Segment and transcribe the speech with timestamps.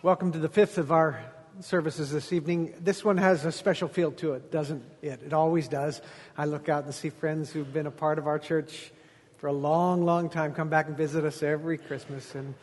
[0.00, 1.20] Welcome to the fifth of our
[1.58, 2.72] services this evening.
[2.78, 5.22] This one has a special feel to it, doesn't it?
[5.26, 6.00] It always does.
[6.36, 8.92] I look out and see friends who've been a part of our church
[9.38, 12.36] for a long, long time come back and visit us every Christmas.
[12.36, 12.54] And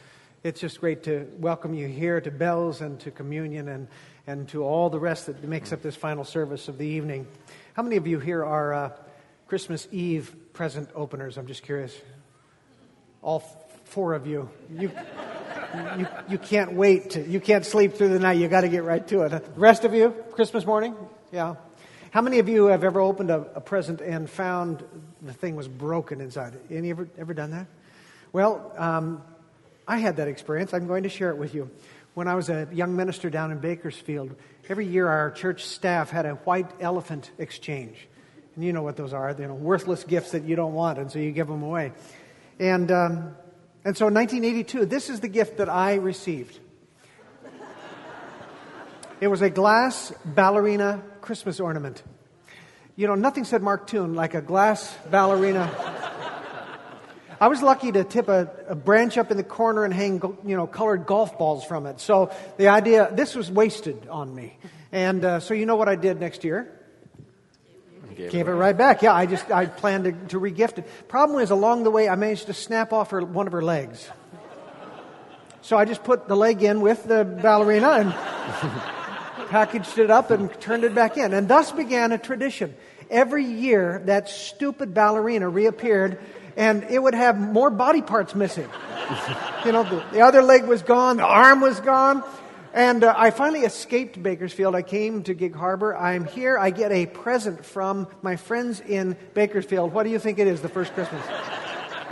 [0.44, 3.90] it's just great to welcome you here to Bells and to Communion and,
[4.28, 7.28] and to all the rest that makes up this final service of the evening.
[7.74, 8.92] How many of you here are uh,
[9.50, 11.38] Christmas Eve present openers?
[11.38, 11.94] I'm just curious.
[13.22, 13.40] All
[13.84, 14.50] four of you.
[14.72, 14.90] You
[15.98, 17.12] you, you can't wait.
[17.12, 18.38] To, you can't sleep through the night.
[18.38, 19.30] You got to get right to it.
[19.30, 20.96] The rest of you, Christmas morning?
[21.32, 21.56] Yeah.
[22.12, 24.84] How many of you have ever opened a, a present and found
[25.22, 26.58] the thing was broken inside?
[26.72, 27.68] Any ever, ever done that?
[28.32, 29.22] Well, um,
[29.88, 30.74] I had that experience.
[30.74, 31.70] I'm going to share it with you.
[32.14, 34.36] When I was a young minister down in Bakersfield,
[34.70, 38.08] every year our church staff had a white elephant exchange.
[38.56, 39.34] And you know what those are.
[39.34, 41.92] They're worthless gifts that you don't want, and so you give them away.
[42.58, 43.36] And um,
[43.86, 46.60] and so in 1982, this is the gift that I received.
[49.22, 52.04] It was a glass ballerina Christmas ornament.
[52.98, 55.72] You know, nothing said Mark Toone like a glass ballerina.
[57.40, 60.56] I was lucky to tip a, a, branch up in the corner and hang, you
[60.56, 62.00] know, colored golf balls from it.
[62.00, 64.58] So the idea, this was wasted on me.
[64.92, 66.72] And uh, so you know what I did next year?
[68.16, 68.56] Gave, Gave it, right.
[68.56, 69.02] it right back.
[69.02, 70.88] Yeah, I just I planned to, to regift it.
[71.08, 74.10] Problem is, along the way, I managed to snap off her one of her legs.
[75.62, 78.14] So I just put the leg in with the ballerina and
[79.50, 81.34] packaged it up and turned it back in.
[81.34, 82.76] And thus began a tradition.
[83.10, 86.20] Every year, that stupid ballerina reappeared,
[86.56, 88.70] and it would have more body parts missing.
[89.66, 92.24] you know, the, the other leg was gone, the arm was gone.
[92.76, 94.76] And uh, I finally escaped Bakersfield.
[94.76, 95.96] I came to Gig Harbor.
[95.96, 96.58] I'm here.
[96.58, 99.94] I get a present from my friends in Bakersfield.
[99.94, 101.26] What do you think it is, the first Christmas?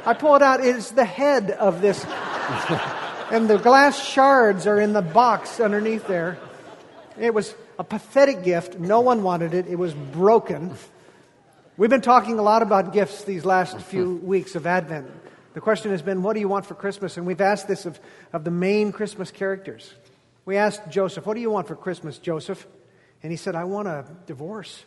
[0.05, 0.65] I pull it out.
[0.65, 2.05] It's the head of this.
[3.29, 6.37] and the glass shards are in the box underneath there.
[7.19, 8.79] It was a pathetic gift.
[8.79, 9.67] No one wanted it.
[9.67, 10.75] It was broken.
[11.75, 15.11] We've been talking a lot about gifts these last few weeks of Advent.
[15.55, 17.17] The question has been, what do you want for Christmas?
[17.17, 17.99] And we've asked this of,
[18.31, 19.93] of the main Christmas characters.
[20.45, 22.65] We asked Joseph, What do you want for Christmas, Joseph?
[23.21, 24.83] And he said, I want a divorce.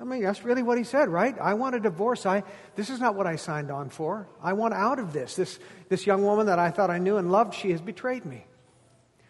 [0.00, 1.36] I mean, that's really what he said, right?
[1.38, 2.24] I want a divorce.
[2.24, 2.44] I,
[2.76, 4.28] this is not what I signed on for.
[4.42, 5.36] I want out of this.
[5.36, 5.58] this.
[5.88, 8.46] This young woman that I thought I knew and loved, she has betrayed me.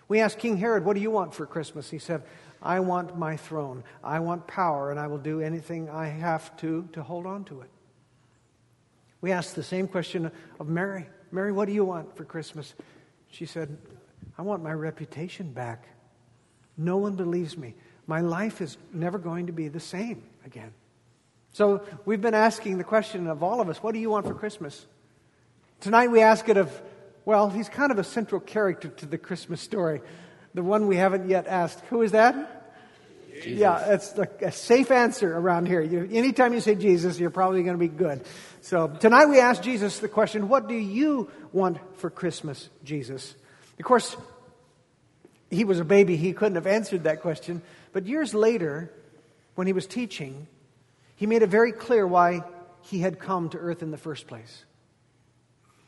[0.08, 1.90] We asked King Herod, What do you want for Christmas?
[1.90, 2.22] He said,
[2.62, 3.82] I want my throne.
[4.04, 7.62] I want power, and I will do anything I have to to hold on to
[7.62, 7.70] it.
[9.20, 12.74] We asked the same question of Mary Mary, what do you want for Christmas?
[13.30, 13.78] She said,
[14.38, 15.86] I want my reputation back.
[16.76, 17.74] No one believes me.
[18.06, 20.72] My life is never going to be the same again.
[21.52, 24.34] So we've been asking the question of all of us what do you want for
[24.34, 24.86] Christmas?
[25.80, 26.70] Tonight we ask it of,
[27.24, 30.00] well, he's kind of a central character to the Christmas story.
[30.54, 31.80] The one we haven't yet asked.
[31.90, 32.60] Who is that?
[33.34, 33.58] Jesus.
[33.58, 35.80] Yeah, it's a safe answer around here.
[35.80, 38.24] You, anytime you say Jesus, you're probably going to be good.
[38.60, 43.34] So tonight we ask Jesus the question, what do you want for Christmas, Jesus?
[43.78, 44.16] Of course,
[45.50, 47.62] he was a baby, he couldn't have answered that question.
[47.92, 48.90] But years later,
[49.54, 50.46] when he was teaching,
[51.16, 52.42] he made it very clear why
[52.82, 54.64] he had come to earth in the first place.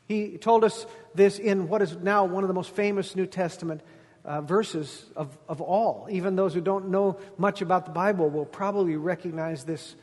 [0.07, 3.81] He told us this in what is now one of the most famous New Testament
[4.25, 6.09] uh, verses of, of all.
[6.11, 9.95] Even those who don't know much about the Bible will probably recognize this,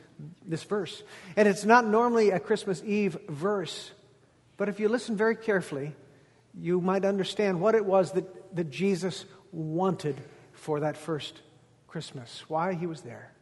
[0.44, 1.02] this verse.
[1.36, 3.92] And it's not normally a Christmas Eve verse,
[4.56, 5.94] but if you listen very carefully,
[6.58, 10.20] you might understand what it was that, that Jesus wanted
[10.52, 11.40] for that first
[11.88, 13.32] Christmas, why he was there.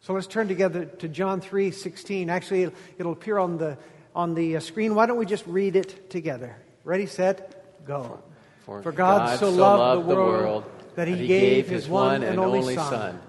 [0.00, 2.28] So let's turn together to John 3 16.
[2.28, 3.78] Actually, it'll, it'll appear on the,
[4.14, 4.94] on the uh, screen.
[4.94, 6.56] Why don't we just read it together?
[6.84, 8.20] Ready, set, go.
[8.64, 12.74] For, for God, God, so loved, the, world, that he, gave his one and only
[12.74, 13.20] Son,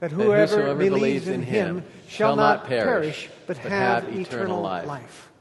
[0.00, 5.31] that whoever, believes in him shall not perish, but have eternal life.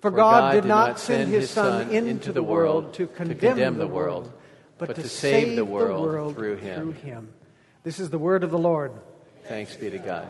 [0.00, 4.32] For God did not send his Son into the world to condemn the world,
[4.78, 7.32] but to save the world through him.
[7.82, 8.92] This is the word of the Lord.
[9.44, 10.28] Thanks be to God.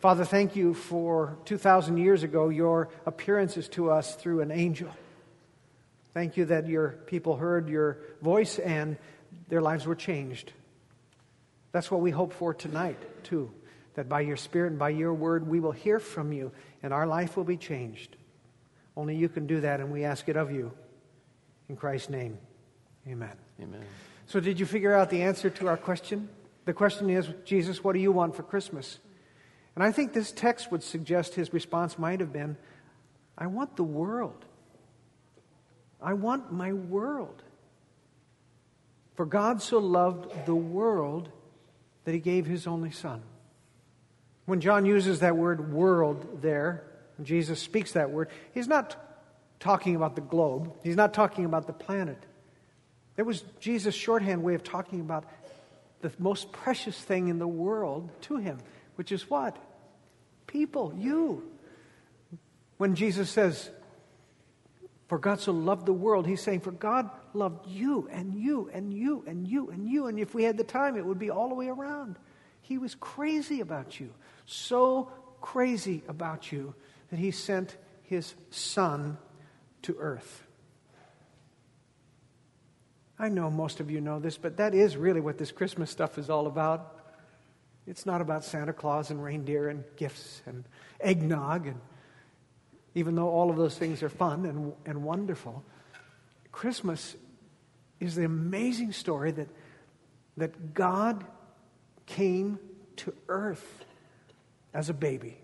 [0.00, 4.90] Father, thank you for 2,000 years ago, your appearances to us through an angel.
[6.14, 8.96] Thank you that your people heard your voice and
[9.48, 10.52] their lives were changed.
[11.72, 13.50] That's what we hope for tonight, too.
[13.94, 16.52] That by your Spirit and by your word, we will hear from you
[16.82, 18.16] and our life will be changed.
[18.98, 20.72] Only you can do that, and we ask it of you.
[21.68, 22.36] In Christ's name,
[23.06, 23.36] amen.
[23.62, 23.84] Amen.
[24.26, 26.28] So, did you figure out the answer to our question?
[26.64, 28.98] The question is, Jesus, what do you want for Christmas?
[29.76, 32.56] And I think this text would suggest his response might have been,
[33.38, 34.44] I want the world.
[36.02, 37.44] I want my world.
[39.14, 41.28] For God so loved the world
[42.04, 43.22] that he gave his only Son.
[44.46, 46.82] When John uses that word world there,
[47.18, 48.96] when Jesus speaks that word, he's not
[49.58, 52.18] talking about the globe, he's not talking about the planet.
[53.16, 55.24] It was Jesus' shorthand way of talking about
[56.00, 58.58] the most precious thing in the world to him,
[58.94, 59.56] which is what?
[60.46, 61.42] People, you.
[62.76, 63.68] When Jesus says,
[65.08, 68.94] For God so loved the world, he's saying, For God loved you and you and
[68.94, 70.06] you and you and you.
[70.06, 72.14] And if we had the time, it would be all the way around.
[72.62, 74.14] He was crazy about you,
[74.46, 75.10] so
[75.40, 76.74] crazy about you
[77.10, 79.18] that he sent his son
[79.82, 80.44] to earth.
[83.18, 86.18] I know most of you know this, but that is really what this Christmas stuff
[86.18, 86.96] is all about.
[87.86, 90.64] It's not about Santa Claus and reindeer and gifts and
[91.00, 91.80] eggnog, and
[92.94, 95.64] even though all of those things are fun and, and wonderful,
[96.52, 97.16] Christmas
[97.98, 99.48] is the amazing story that,
[100.36, 101.24] that God
[102.06, 102.58] came
[102.96, 103.84] to earth
[104.72, 105.36] as a baby,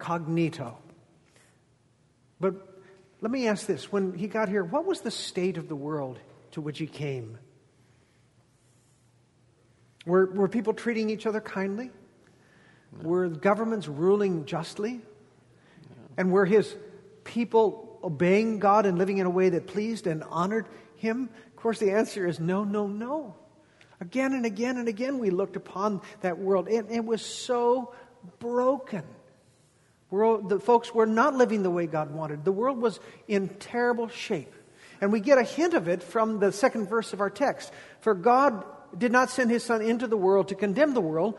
[0.00, 0.78] incognito.
[2.40, 2.54] But
[3.20, 6.18] let me ask this when he got here, what was the state of the world
[6.52, 7.38] to which he came?
[10.06, 11.90] Were, were people treating each other kindly?
[13.02, 13.08] No.
[13.08, 14.94] Were governments ruling justly?
[14.94, 15.00] No.
[16.16, 16.74] And were his
[17.24, 21.28] people obeying God and living in a way that pleased and honored him?
[21.48, 23.34] Of course, the answer is no, no, no.
[24.00, 26.68] Again and again and again, we looked upon that world.
[26.68, 27.94] and it was so
[28.38, 29.04] broken.
[30.10, 32.44] World, the folks were not living the way God wanted.
[32.44, 32.98] The world was
[33.28, 34.52] in terrible shape.
[35.00, 37.72] And we get a hint of it from the second verse of our text.
[38.00, 38.64] For God
[38.96, 41.38] did not send his Son into the world to condemn the world,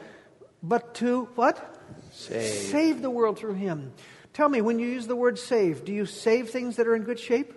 [0.63, 1.77] but to what?
[2.12, 2.44] Save.
[2.44, 3.94] Save the world through him.
[4.33, 7.03] Tell me, when you use the word save, do you save things that are in
[7.03, 7.53] good shape?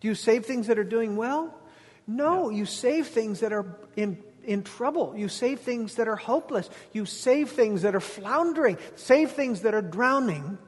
[0.00, 1.54] Do you save things that are doing well?
[2.06, 2.50] No, no.
[2.50, 3.64] you save things that are
[3.96, 5.14] in, in trouble.
[5.16, 6.70] You save things that are hopeless.
[6.92, 8.78] You save things that are floundering.
[8.96, 10.58] Save things that are drowning.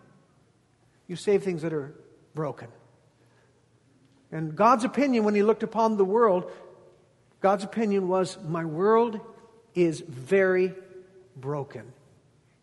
[1.07, 1.95] You save things that are
[2.35, 2.69] broken.
[4.33, 6.51] And God's opinion when He looked upon the world,
[7.41, 9.21] God's opinion was, My world
[9.75, 10.75] is very
[11.37, 11.93] broken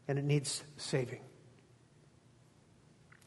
[0.08, 1.22] and it needs saving.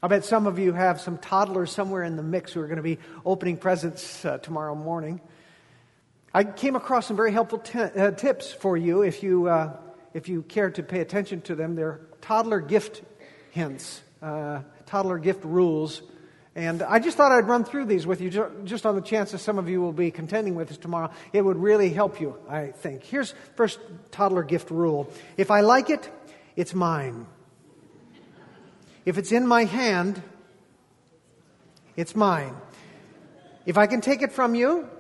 [0.03, 2.77] I bet some of you have some toddlers somewhere in the mix who are going
[2.77, 5.21] to be opening presents uh, tomorrow morning.
[6.37, 9.75] I came across some very helpful t- uh, tips for you if you, uh,
[10.13, 11.77] if you care to pay attention to them.
[11.77, 13.01] They're toddler gift
[13.53, 16.03] hints, uh, toddler gift rules.
[16.55, 18.29] And I just thought I'd run through these with you
[18.65, 21.11] just on the chance that some of you will be contending with us tomorrow.
[21.33, 23.03] It would really help you, I think.
[23.03, 23.79] Here's first
[24.11, 25.11] toddler gift rule.
[25.39, 26.11] If I like it,
[26.55, 27.27] it's mine.
[29.07, 30.23] If it's in my hand,
[31.97, 32.55] it's mine.
[33.65, 34.91] If I can take it from you,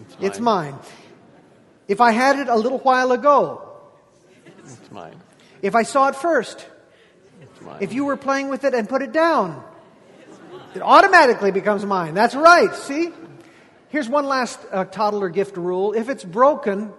[0.00, 0.26] it's mine.
[0.26, 0.78] It's mine.
[1.88, 3.68] If I had it a little while ago,
[4.58, 5.20] it's mine.
[5.62, 6.66] If I saw it first,
[7.40, 7.78] it's mine.
[7.80, 9.62] If you were playing with it and put it down,
[10.74, 12.14] it automatically becomes mine.
[12.14, 12.74] That's right.
[12.74, 13.10] See?
[13.88, 15.92] Here's one last uh, toddler gift rule.
[15.92, 16.92] If it's broken,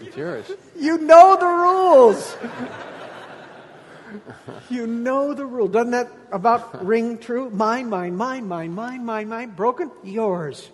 [0.00, 0.50] it's yours.
[0.76, 2.36] You know the rules.
[4.70, 5.68] you know the rule.
[5.68, 7.50] Doesn't that about ring true?
[7.50, 9.50] Mine, mine, mine, mine, mine, mine, mine.
[9.50, 9.90] Broken?
[10.04, 10.70] Yours.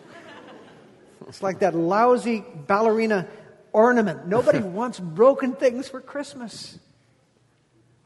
[1.28, 3.28] It's like that lousy ballerina
[3.72, 4.26] ornament.
[4.26, 6.78] Nobody wants broken things for Christmas.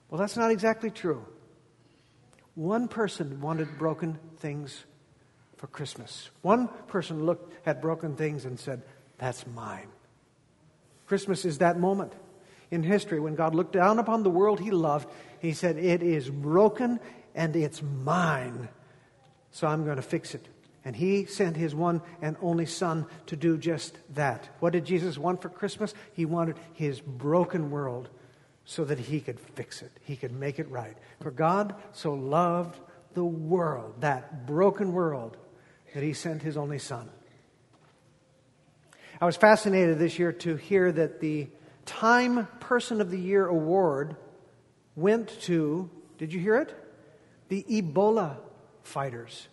[0.08, 1.24] Well, that's not exactly true.
[2.54, 4.84] One person wanted broken things
[5.56, 6.30] for Christmas.
[6.42, 8.82] One person looked at broken things and said,
[9.18, 9.88] That's mine.
[11.06, 12.12] Christmas is that moment
[12.70, 15.08] in history when God looked down upon the world he loved.
[15.40, 17.00] He said, It is broken
[17.34, 18.68] and it's mine.
[19.50, 20.46] So I'm going to fix it.
[20.86, 24.48] And he sent his one and only Son to do just that.
[24.60, 25.92] What did Jesus want for Christmas?
[26.12, 28.08] He wanted his broken world
[28.64, 30.96] so that he could fix it, he could make it right.
[31.20, 32.78] For God so loved
[33.14, 35.36] the world, that broken world,
[35.92, 37.10] that he sent his only Son.
[39.20, 41.48] I was fascinated this year to hear that the
[41.84, 44.14] Time Person of the Year award
[44.94, 46.72] went to, did you hear it?
[47.48, 48.36] The Ebola
[48.84, 49.48] fighters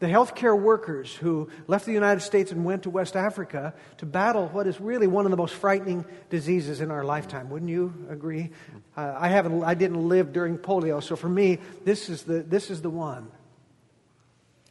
[0.00, 4.48] the healthcare workers who left the United States and went to West Africa to battle
[4.48, 7.50] what is really one of the most frightening diseases in our lifetime.
[7.50, 8.50] Wouldn't you agree?
[8.96, 12.70] Uh, I haven't, I didn't live during polio, so for me, this is the, this
[12.70, 13.30] is the one.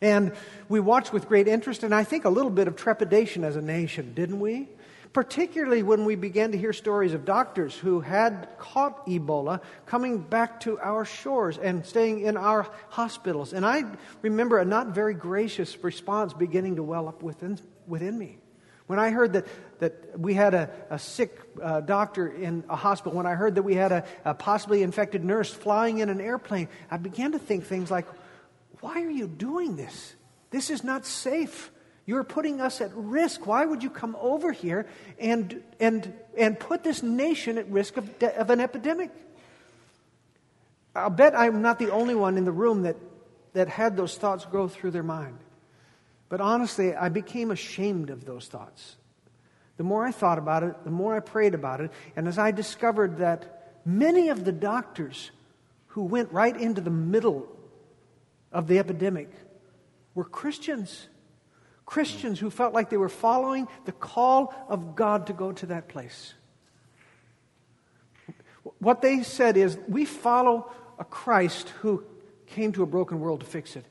[0.02, 0.32] And
[0.70, 3.62] we watched with great interest and I think a little bit of trepidation as a
[3.62, 4.70] nation, didn't we?
[5.18, 10.60] Particularly when we began to hear stories of doctors who had caught Ebola coming back
[10.60, 13.52] to our shores and staying in our hospitals.
[13.52, 13.84] And I
[14.22, 17.58] remember a not very gracious response beginning to well up within
[17.88, 18.38] within me.
[18.86, 19.48] When I heard that,
[19.80, 23.64] that we had a, a sick uh, doctor in a hospital, when I heard that
[23.64, 27.66] we had a, a possibly infected nurse flying in an airplane, I began to think
[27.66, 28.06] things like,
[28.82, 30.14] why are you doing this?
[30.52, 31.72] This is not safe.
[32.08, 33.46] You're putting us at risk.
[33.46, 34.88] Why would you come over here
[35.20, 39.12] and, and, and put this nation at risk of, de- of an epidemic?
[40.96, 42.96] I'll bet I'm not the only one in the room that,
[43.54, 45.38] that had those thoughts go through their mind.
[46.30, 48.96] But honestly, I became ashamed of those thoughts.
[49.76, 52.52] The more I thought about it, the more I prayed about it, and as I
[52.52, 55.32] discovered that many of the doctors
[55.88, 57.48] who went right into the middle
[58.54, 59.30] of the epidemic
[60.16, 61.10] were Christians.
[61.88, 65.88] Christians who felt like they were following the call of God to go to that
[65.88, 66.34] place.
[68.80, 72.04] What they said is, we follow a Christ who
[72.46, 73.86] came to a broken world to fix it.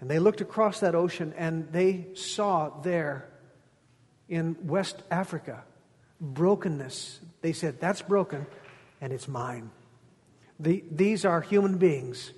[0.00, 3.30] And they looked across that ocean and they saw there
[4.28, 5.64] in West Africa
[6.20, 7.20] brokenness.
[7.40, 8.46] They said, That's broken
[9.00, 9.70] and it's mine.
[10.58, 12.32] The, these are human beings.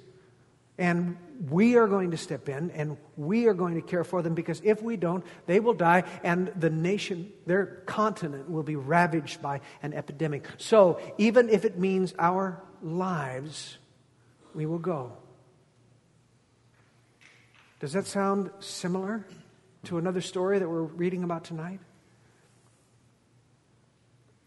[0.78, 1.16] And
[1.50, 4.60] we are going to step in and we are going to care for them because
[4.64, 9.60] if we don't, they will die and the nation, their continent, will be ravaged by
[9.82, 10.46] an epidemic.
[10.56, 13.76] So, even if it means our lives,
[14.54, 15.12] we will go.
[17.80, 19.26] Does that sound similar
[19.84, 21.80] to another story that we're reading about tonight?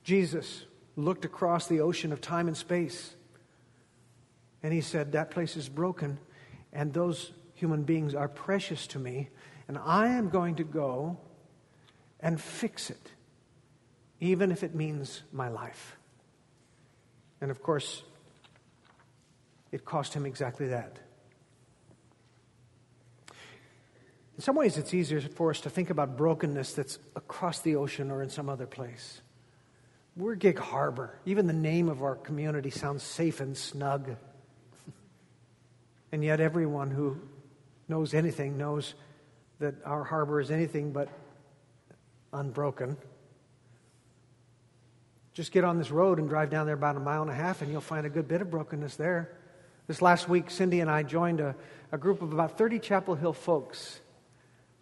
[0.03, 0.65] Jesus
[0.95, 3.14] looked across the ocean of time and space
[4.65, 6.17] and he said, That place is broken,
[6.73, 9.29] and those human beings are precious to me,
[9.67, 11.19] and I am going to go
[12.19, 13.11] and fix it,
[14.19, 15.97] even if it means my life.
[17.41, 18.01] And of course,
[19.71, 20.97] it cost him exactly that.
[23.29, 28.09] In some ways, it's easier for us to think about brokenness that's across the ocean
[28.09, 29.21] or in some other place.
[30.17, 31.19] We're Gig Harbor.
[31.27, 34.15] Even the name of our community sounds safe and snug.
[36.15, 37.17] And yet, everyone who
[37.89, 38.93] knows anything knows
[39.59, 41.09] that our harbor is anything but
[42.31, 42.95] unbroken.
[45.33, 47.61] Just get on this road and drive down there about a mile and a half,
[47.61, 49.29] and you'll find a good bit of brokenness there.
[49.87, 51.53] This last week, Cindy and I joined a,
[51.91, 53.99] a group of about 30 Chapel Hill folks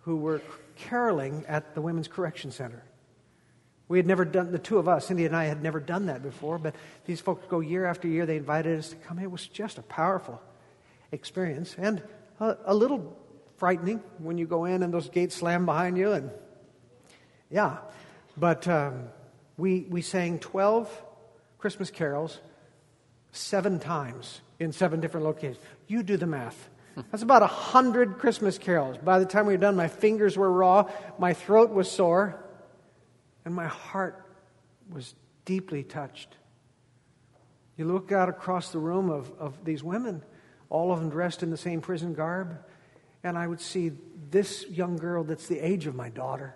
[0.02, 0.40] who were
[0.76, 2.84] caroling at the Women's Correction Center.
[3.88, 6.22] We had never done, the two of us, Cindy and I, had never done that
[6.22, 6.76] before, but
[7.08, 8.28] these folks go year after year.
[8.28, 9.18] They invited us to come.
[9.18, 10.40] It was just a powerful
[11.14, 12.04] experience and
[12.40, 13.18] a, a little
[13.58, 16.12] frightening when you go in and those gates slam behind you.
[16.12, 16.32] And
[17.50, 17.78] yeah,
[18.36, 19.06] but um,
[19.58, 20.90] we, we sang 12
[21.60, 22.40] Christmas carols
[23.32, 25.64] seven times in seven different locations.
[25.88, 26.70] You do the math.
[27.12, 28.98] That's about a hundred Christmas carols.
[28.98, 32.44] By the time we were done, my fingers were raw, my throat was sore,
[33.46, 34.24] and my heart
[34.92, 35.16] was
[35.46, 36.38] deeply touched.
[37.78, 40.22] You look out across the room of, of these women,
[40.74, 42.58] all of them dressed in the same prison garb,
[43.24, 43.92] and I would see
[44.32, 46.56] this young girl that's the age of my daughter.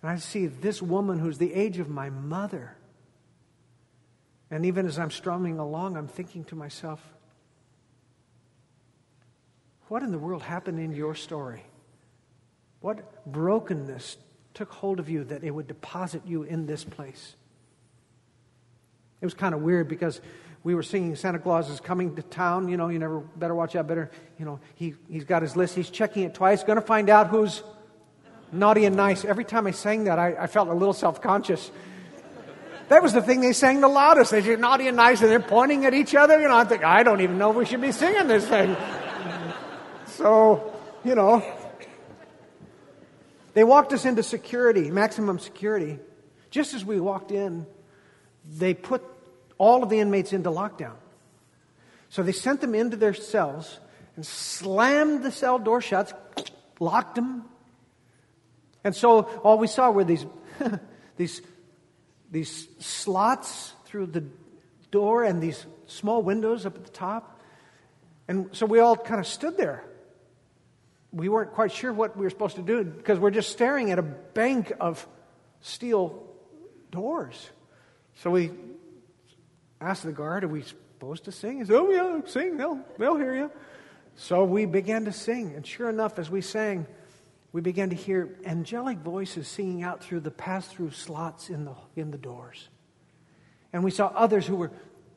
[0.00, 2.74] And I see this woman who's the age of my mother.
[4.50, 7.00] And even as I'm strumming along, I'm thinking to myself,
[9.88, 11.64] what in the world happened in your story?
[12.80, 14.16] What brokenness
[14.54, 17.36] took hold of you that it would deposit you in this place?
[19.20, 20.22] It was kind of weird because
[20.64, 22.68] we were singing Santa Claus is coming to town.
[22.68, 23.86] You know, you never better watch out.
[23.86, 25.74] Better, you know, he, he's got his list.
[25.74, 26.64] He's checking it twice.
[26.64, 27.62] Going to find out who's
[28.52, 29.24] naughty and nice.
[29.24, 31.70] Every time I sang that, I, I felt a little self conscious.
[32.88, 34.30] That was the thing they sang the loudest.
[34.30, 36.40] They said naughty and nice, and they're pointing at each other.
[36.40, 38.74] You know, I think I don't even know if we should be singing this thing.
[40.06, 40.74] So,
[41.04, 41.44] you know,
[43.52, 45.98] they walked us into security, maximum security.
[46.50, 47.66] Just as we walked in,
[48.50, 49.02] they put
[49.58, 50.94] all of the inmates into lockdown.
[52.08, 53.78] So they sent them into their cells
[54.16, 56.50] and slammed the cell door shut,
[56.80, 57.44] locked them.
[58.84, 60.24] And so all we saw were these,
[61.16, 61.42] these,
[62.30, 64.24] these slots through the
[64.90, 67.40] door and these small windows up at the top.
[68.26, 69.84] And so we all kind of stood there
[71.12, 73.98] we weren't quite sure what we were supposed to do because we're just staring at
[73.98, 75.06] a bank of
[75.60, 76.22] steel
[76.90, 77.50] doors.
[78.16, 78.50] So we
[79.80, 81.58] asked the guard, Are we supposed to sing?
[81.58, 82.56] He said, Oh, yeah, sing.
[82.56, 83.50] They'll, they'll hear you.
[84.16, 85.54] So we began to sing.
[85.54, 86.86] And sure enough, as we sang,
[87.52, 91.74] we began to hear angelic voices singing out through the pass through slots in the,
[91.96, 92.68] in the doors.
[93.72, 94.72] And we saw others who were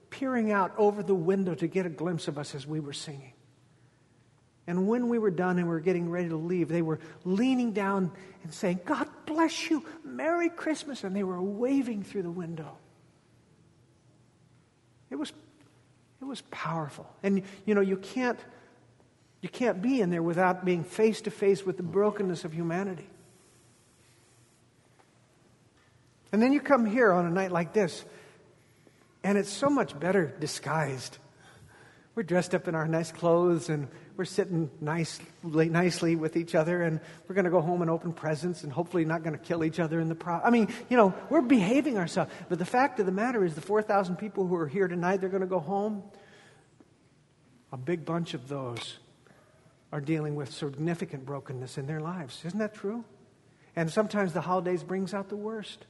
[0.09, 3.33] peering out over the window to get a glimpse of us as we were singing.
[4.67, 7.71] And when we were done and we were getting ready to leave, they were leaning
[7.71, 8.11] down
[8.43, 11.03] and saying, God bless you, Merry Christmas.
[11.03, 12.77] And they were waving through the window.
[15.21, 15.33] It was,
[16.19, 17.07] it was powerful.
[17.21, 18.39] And, you know, you can't,
[19.41, 23.07] you can't be in there without being face to face with the brokenness of humanity.
[26.31, 28.03] And then you come here on a night like this,
[29.23, 31.19] and it's so much better disguised.
[32.15, 36.83] We're dressed up in our nice clothes and we're sitting nicely, nicely with each other
[36.83, 39.63] and we're going to go home and open presents and hopefully not going to kill
[39.63, 40.45] each other in the process.
[40.47, 42.31] I mean, you know, we're behaving ourselves.
[42.49, 45.29] But the fact of the matter is the 4,000 people who are here tonight, they're
[45.29, 46.03] going to go home.
[47.71, 48.97] A big bunch of those
[49.91, 52.43] are dealing with significant brokenness in their lives.
[52.45, 53.03] Isn't that true?
[53.75, 55.85] And sometimes the holidays brings out the worst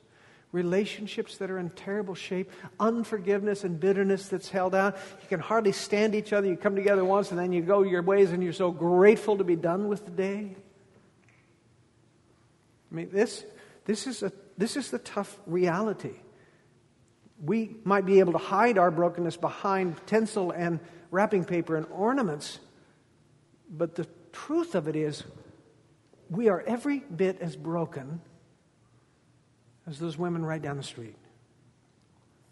[0.51, 4.97] relationships that are in terrible shape, unforgiveness and bitterness that's held out.
[5.21, 6.47] You can hardly stand each other.
[6.47, 9.43] You come together once and then you go your ways and you're so grateful to
[9.43, 10.55] be done with the day.
[12.91, 13.45] I mean, this,
[13.85, 16.15] this, is, a, this is the tough reality.
[17.43, 20.79] We might be able to hide our brokenness behind tinsel and
[21.09, 22.59] wrapping paper and ornaments,
[23.69, 25.23] but the truth of it is,
[26.29, 28.21] we are every bit as broken
[29.87, 31.15] as those women right down the street.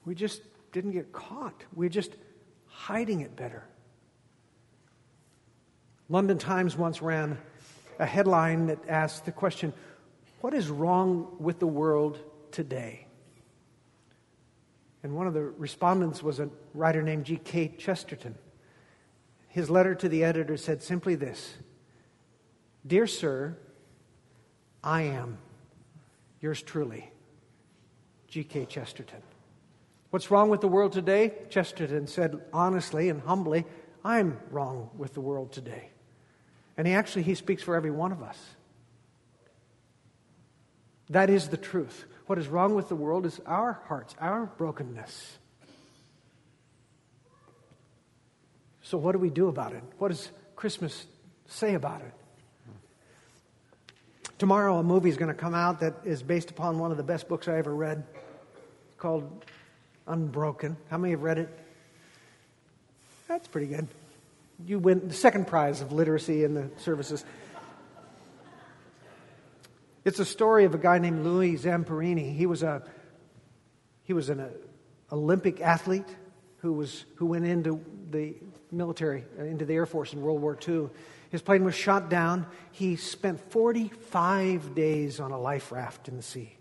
[0.05, 1.63] We just didn't get caught.
[1.73, 2.15] We're just
[2.67, 3.63] hiding it better.
[6.09, 7.37] London Times once ran
[7.99, 9.73] a headline that asked the question
[10.41, 12.19] What is wrong with the world
[12.51, 13.05] today?
[15.03, 17.75] And one of the respondents was a writer named G.K.
[17.77, 18.35] Chesterton.
[19.47, 21.55] His letter to the editor said simply this
[22.85, 23.57] Dear Sir,
[24.83, 25.37] I am
[26.41, 27.11] yours truly.
[28.29, 28.65] G.K.
[28.65, 29.21] Chesterton.
[30.11, 31.33] What's wrong with the world today?
[31.49, 33.65] Chesterton said honestly and humbly,
[34.03, 35.89] I'm wrong with the world today.
[36.77, 38.37] And he actually he speaks for every one of us.
[41.09, 42.05] That is the truth.
[42.27, 45.37] What is wrong with the world is our hearts, our brokenness.
[48.81, 49.83] So what do we do about it?
[49.97, 51.05] What does Christmas
[51.47, 52.13] say about it?
[54.37, 57.03] Tomorrow, a movie is going to come out that is based upon one of the
[57.03, 58.05] best books I ever read
[58.99, 59.45] called
[60.07, 60.75] Unbroken.
[60.89, 61.49] How many have read it?
[63.27, 63.87] That's pretty good.
[64.65, 67.23] You win the second prize of literacy in the services.
[70.03, 72.35] It's a story of a guy named Louis Zamperini.
[72.35, 72.83] He was a
[74.03, 74.49] he was an uh,
[75.11, 76.07] Olympic athlete
[76.57, 78.35] who was who went into the
[78.71, 80.89] military, uh, into the Air Force in World War II.
[81.29, 82.47] His plane was shot down.
[82.71, 86.58] He spent 45 days on a life raft in the sea.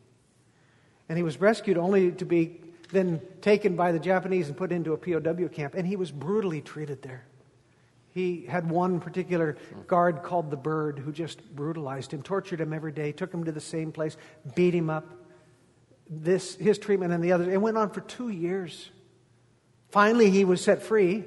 [1.09, 4.93] And he was rescued only to be then taken by the Japanese and put into
[4.93, 5.75] a POW camp.
[5.75, 7.25] And he was brutally treated there.
[8.15, 12.93] He had one particular guard called the Bird who just brutalized him, tortured him every
[12.93, 14.17] day, took him to the same place,
[14.55, 15.07] beat him up.
[16.11, 17.49] This, his treatment and the others.
[17.49, 18.91] It went on for two years.
[19.91, 21.25] Finally, he was set free.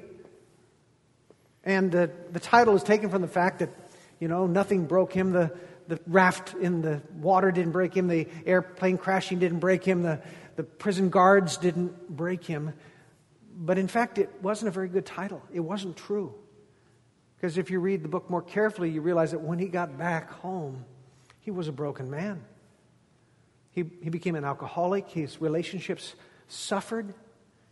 [1.64, 3.70] And uh, the title is taken from the fact that,
[4.18, 5.32] you know, nothing broke him.
[5.32, 5.52] The,
[5.88, 8.08] the raft in the water didn't break him.
[8.08, 10.02] The airplane crashing didn't break him.
[10.02, 10.20] The,
[10.56, 12.72] the prison guards didn't break him.
[13.54, 15.42] But in fact, it wasn't a very good title.
[15.52, 16.34] It wasn't true.
[17.36, 20.30] Because if you read the book more carefully, you realize that when he got back
[20.30, 20.84] home,
[21.40, 22.44] he was a broken man.
[23.72, 25.08] He, he became an alcoholic.
[25.08, 26.14] His relationships
[26.46, 27.14] suffered.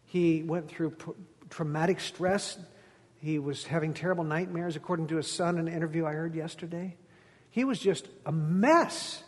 [0.07, 1.11] He went through pr-
[1.51, 2.59] traumatic stress.
[3.19, 6.97] He was having terrible nightmares, according to his son in an interview I heard yesterday.
[7.51, 9.23] He was just a mess.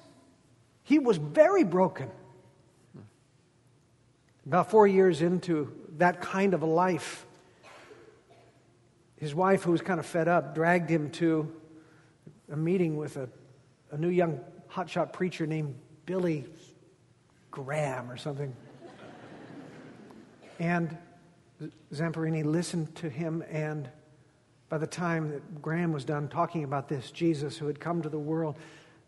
[0.84, 2.10] He was very broken.
[4.46, 7.26] About four years into that kind of a life,
[9.16, 11.52] his wife, who was kind of fed up, dragged him to
[12.50, 13.28] a meeting with a,
[13.92, 15.74] a new young hotshot preacher named
[16.06, 16.44] Billy
[17.50, 18.54] Graham or something.
[20.58, 20.96] and
[21.92, 23.88] Zamperini listened to him and
[24.72, 28.08] by the time that Graham was done talking about this Jesus who had come to
[28.08, 28.56] the world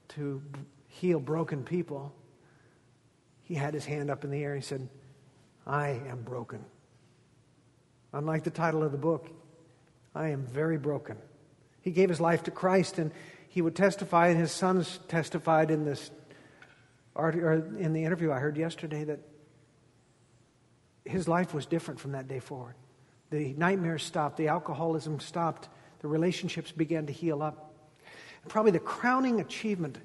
[0.09, 0.43] to
[0.89, 2.13] heal broken people,
[3.45, 4.87] he had his hand up in the air and he said,
[5.67, 6.63] I am broken.
[8.13, 9.31] Unlike the title of the book,
[10.15, 11.17] I am very broken.
[11.81, 13.11] He gave his life to Christ and
[13.49, 16.11] he would testify, and his sons testified in this
[17.17, 19.21] in the interview I heard yesterday that
[21.07, 22.75] his life was different from that day forward.
[23.35, 25.69] The nightmares stopped, the alcoholism stopped,
[25.99, 27.75] the relationships began to heal up.
[28.47, 29.99] Probably the crowning achievement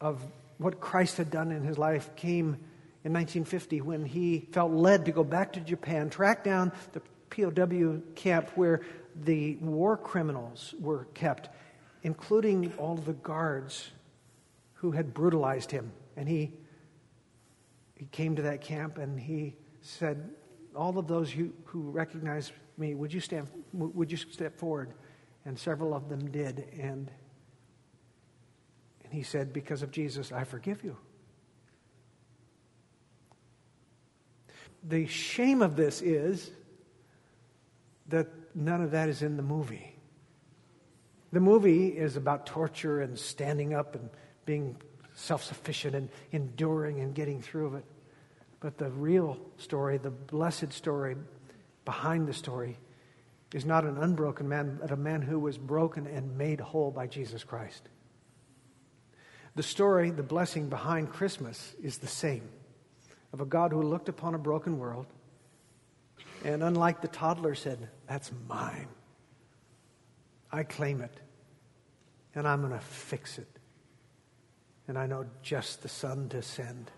[0.00, 0.20] of
[0.58, 2.56] what Christ had done in his life came
[3.04, 8.02] in 1950 when he felt led to go back to Japan, track down the POW
[8.16, 8.80] camp where
[9.14, 11.48] the war criminals were kept,
[12.02, 13.92] including all the guards
[14.72, 15.92] who had brutalized him.
[16.16, 16.50] And he,
[17.94, 20.28] he came to that camp and he said,
[20.74, 24.94] All of those who, who recognize me, would you, stand, would you step forward?
[25.44, 26.66] And several of them did.
[26.78, 27.10] And,
[29.04, 30.96] and he said, Because of Jesus, I forgive you.
[34.84, 36.50] The shame of this is
[38.08, 39.94] that none of that is in the movie.
[41.32, 44.10] The movie is about torture and standing up and
[44.44, 44.76] being
[45.14, 47.84] self sufficient and enduring and getting through it.
[48.62, 51.16] But the real story, the blessed story
[51.84, 52.78] behind the story,
[53.52, 57.08] is not an unbroken man, but a man who was broken and made whole by
[57.08, 57.88] Jesus Christ.
[59.56, 62.48] The story, the blessing behind Christmas is the same
[63.32, 65.06] of a God who looked upon a broken world
[66.44, 68.88] and, unlike the toddler, said, That's mine.
[70.52, 71.18] I claim it,
[72.36, 73.48] and I'm going to fix it.
[74.86, 76.92] And I know just the Son to send.